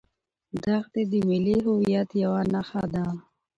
[0.63, 3.05] دښتې د ملي هویت یوه نښه ده.